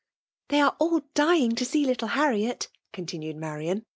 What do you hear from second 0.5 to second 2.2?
are all dying to see little